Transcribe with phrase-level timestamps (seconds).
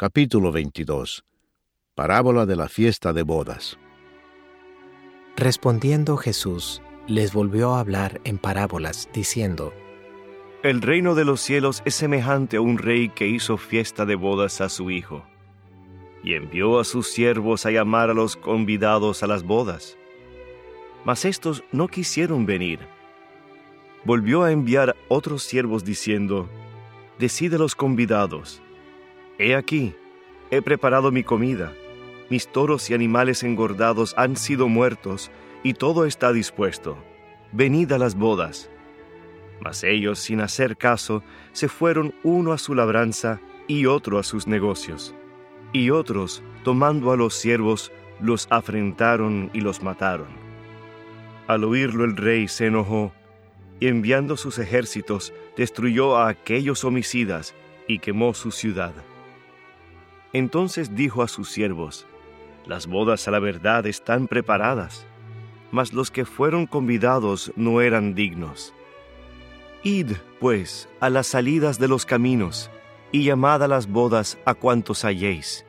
[0.00, 1.24] Capítulo 22
[1.96, 3.80] Parábola de la fiesta de bodas
[5.36, 9.74] Respondiendo Jesús, les volvió a hablar en parábolas, diciendo,
[10.62, 14.60] El reino de los cielos es semejante a un rey que hizo fiesta de bodas
[14.60, 15.24] a su hijo,
[16.22, 19.98] y envió a sus siervos a llamar a los convidados a las bodas.
[21.04, 22.78] Mas estos no quisieron venir.
[24.04, 26.48] Volvió a enviar otros siervos diciendo,
[27.18, 28.62] Decide los convidados,
[29.38, 29.94] He aquí,
[30.50, 31.72] he preparado mi comida,
[32.30, 35.30] mis toros y animales engordados han sido muertos,
[35.62, 36.98] y todo está dispuesto.
[37.52, 38.70] Venid a las bodas.
[39.60, 44.46] Mas ellos, sin hacer caso, se fueron uno a su labranza y otro a sus
[44.46, 45.14] negocios.
[45.72, 50.28] Y otros, tomando a los siervos, los afrentaron y los mataron.
[51.46, 53.12] Al oírlo el rey se enojó,
[53.80, 57.54] y enviando sus ejércitos, destruyó a aquellos homicidas
[57.86, 58.92] y quemó su ciudad.
[60.38, 62.06] Entonces dijo a sus siervos,
[62.64, 65.04] Las bodas a la verdad están preparadas,
[65.72, 68.72] mas los que fueron convidados no eran dignos.
[69.82, 72.70] Id, pues, a las salidas de los caminos,
[73.10, 75.66] y llamad a las bodas a cuantos halléis.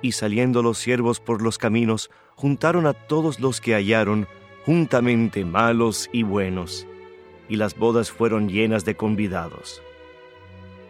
[0.00, 4.26] Y saliendo los siervos por los caminos, juntaron a todos los que hallaron,
[4.64, 6.86] juntamente malos y buenos,
[7.46, 9.82] y las bodas fueron llenas de convidados.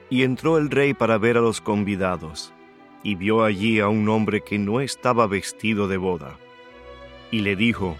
[0.08, 2.54] Y entró el rey para ver a los convidados
[3.02, 6.38] y vio allí a un hombre que no estaba vestido de boda.
[7.30, 7.96] Y le dijo,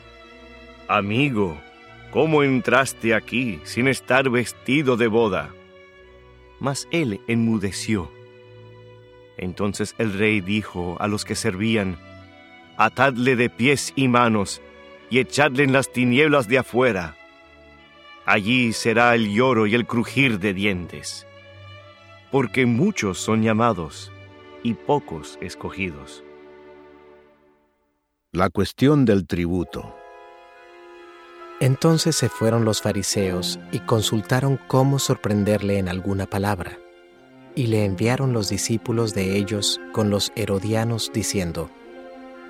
[0.89, 1.57] Amigo,
[2.11, 5.55] ¿cómo entraste aquí sin estar vestido de boda?
[6.61, 8.11] Mas él enmudeció.
[9.37, 11.99] Entonces el rey dijo a los que servían,
[12.77, 14.63] Atadle de pies y manos
[15.11, 17.17] y echadle en las tinieblas de afuera.
[18.25, 21.27] Allí será el lloro y el crujir de dientes.
[22.31, 24.13] Porque muchos son llamados
[24.63, 26.23] y pocos escogidos.
[28.33, 29.95] La cuestión del tributo.
[31.61, 36.79] Entonces se fueron los fariseos y consultaron cómo sorprenderle en alguna palabra.
[37.55, 41.71] Y le enviaron los discípulos de ellos con los herodianos diciendo,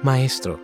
[0.02, 0.60] Maestro,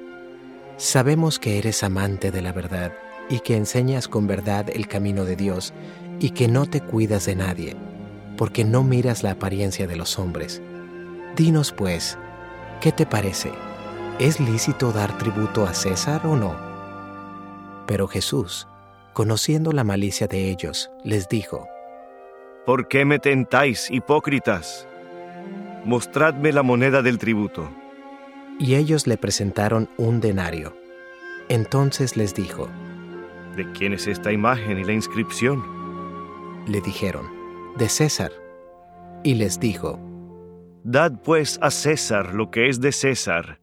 [0.77, 2.93] sabemos que eres amante de la verdad
[3.29, 5.75] y que enseñas con verdad el camino de Dios
[6.21, 7.77] y que no te cuidas de nadie,
[8.37, 10.63] porque no miras la apariencia de los hombres
[11.39, 12.19] Dinos pues,
[12.81, 13.53] ¿qué te parece?
[14.19, 16.57] ¿Es lícito dar tributo a César o no?
[17.87, 18.67] Pero Jesús,
[19.13, 21.69] conociendo la malicia de ellos, les dijo,
[22.67, 24.89] ¿Por qué me tentáis, hipócritas?
[25.85, 27.71] Mostradme la moneda del tributo.
[28.59, 30.77] Y ellos le presentaron un denario.
[31.49, 32.69] Entonces les dijo,
[33.55, 35.63] ¿De quién es esta imagen y la inscripción?
[36.67, 37.31] Le dijeron,
[37.77, 38.33] de César.
[39.23, 40.01] Y les dijo,
[40.91, 43.61] Dad pues a César lo que es de César,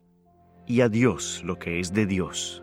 [0.67, 2.61] y a Dios lo que es de Dios.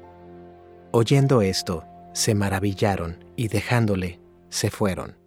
[0.92, 5.18] Oyendo esto, se maravillaron y dejándole, se fueron.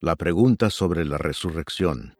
[0.00, 2.14] La pregunta sobre la resurrección.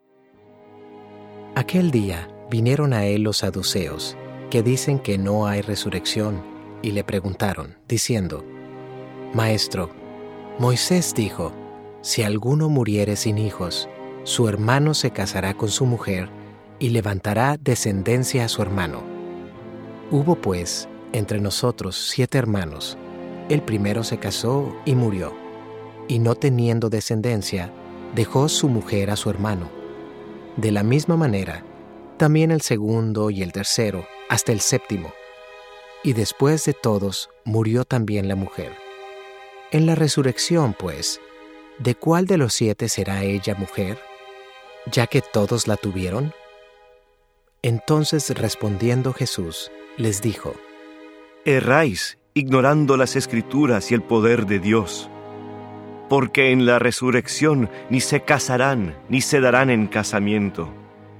[1.54, 4.16] Aquel día vinieron a él los saduceos,
[4.50, 6.42] que dicen que no hay resurrección,
[6.82, 8.44] y le preguntaron, diciendo,
[9.34, 9.88] Maestro,
[10.58, 11.52] Moisés dijo,
[12.00, 13.88] si alguno muriere sin hijos,
[14.24, 16.28] su hermano se casará con su mujer
[16.78, 19.02] y levantará descendencia a su hermano.
[20.10, 22.96] Hubo pues entre nosotros siete hermanos.
[23.48, 25.34] El primero se casó y murió,
[26.06, 27.72] y no teniendo descendencia,
[28.14, 29.68] dejó su mujer a su hermano.
[30.56, 31.64] De la misma manera,
[32.16, 35.12] también el segundo y el tercero, hasta el séptimo.
[36.04, 38.72] Y después de todos, murió también la mujer.
[39.72, 41.20] En la resurrección, pues,
[41.78, 43.98] ¿de cuál de los siete será ella mujer?
[44.90, 46.32] Ya que todos la tuvieron?
[47.62, 50.54] Entonces respondiendo Jesús, les dijo,
[51.44, 55.10] Erráis ignorando las escrituras y el poder de Dios,
[56.08, 60.72] porque en la resurrección ni se casarán ni se darán en casamiento,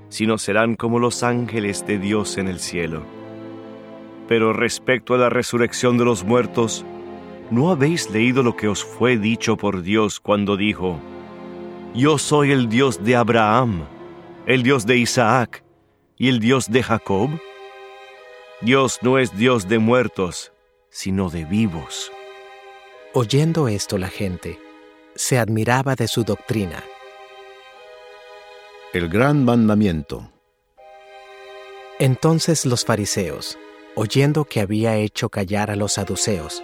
[0.08, 3.02] sino serán como los ángeles de Dios en el cielo.
[4.28, 6.84] Pero respecto a la resurrección de los muertos,
[7.50, 10.98] ¿no habéis leído lo que os fue dicho por Dios cuando dijo,
[11.94, 13.86] yo soy el Dios de Abraham,
[14.46, 15.62] el Dios de Isaac
[16.16, 17.30] y el Dios de Jacob.
[18.60, 20.52] Dios no es Dios de muertos,
[20.90, 22.10] sino de vivos.
[23.12, 24.58] Oyendo esto la gente
[25.14, 26.82] se admiraba de su doctrina.
[28.94, 30.30] El gran mandamiento.
[31.98, 33.58] Entonces los fariseos,
[33.94, 36.62] oyendo que había hecho callar a los saduceos,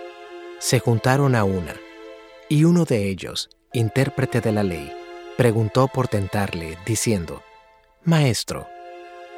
[0.58, 1.75] se juntaron a una,
[2.48, 4.92] y uno de ellos, intérprete de la ley,
[5.38, 7.43] preguntó por tentarle, diciendo,
[8.02, 8.67] Maestro,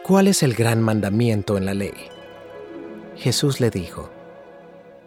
[0.02, 1.92] ¿cuál es el gran mandamiento en la ley?
[3.16, 4.10] Jesús le dijo,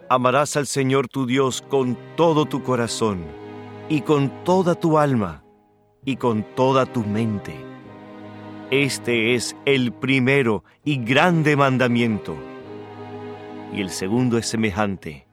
[0.08, 3.24] Amarás al Señor tu Dios con todo tu corazón,
[3.88, 5.42] y con toda tu alma,
[6.04, 7.56] y con toda tu mente.
[8.70, 12.36] Este es el primero y grande mandamiento.
[13.72, 15.26] Y el segundo es semejante.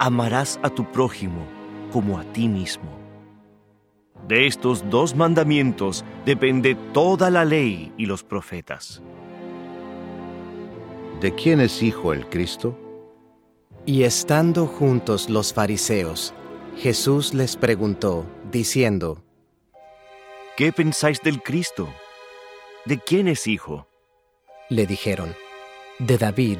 [0.00, 1.46] Amarás a tu prójimo
[1.92, 3.05] como a ti mismo.
[4.28, 9.00] De estos dos mandamientos depende toda la ley y los profetas.
[11.20, 12.76] ¿De quién es hijo el Cristo?
[13.84, 16.34] Y estando juntos los fariseos,
[16.76, 19.22] Jesús les preguntó, diciendo,
[20.56, 21.88] ¿Qué pensáis del Cristo?
[22.84, 23.86] ¿De quién es hijo?
[24.68, 25.34] Le dijeron,
[26.00, 26.58] de David.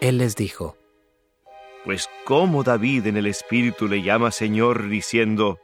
[0.00, 0.76] Él les dijo,
[1.84, 5.60] Pues cómo David en el Espíritu le llama Señor diciendo,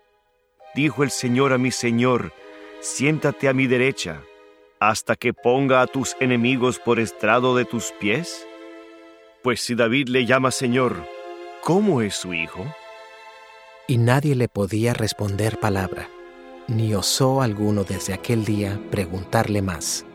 [0.79, 2.33] Dijo el Señor a mi Señor,
[2.79, 4.23] siéntate a mi derecha,
[4.79, 8.47] hasta que ponga a tus enemigos por estrado de tus pies?
[9.43, 11.05] Pues si David le llama Señor,
[11.65, 12.65] ¿cómo es su hijo?
[13.89, 16.09] Y nadie le podía responder palabra,
[16.69, 20.07] ni osó alguno desde aquel día preguntarle más.